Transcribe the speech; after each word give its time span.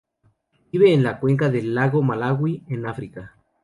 Vive 0.71 0.95
en 0.95 1.03
la 1.03 1.19
cuenca 1.19 1.49
del 1.49 1.75
Lago 1.75 2.01
Malawi, 2.01 2.63
en 2.69 2.87
África. 2.87 3.35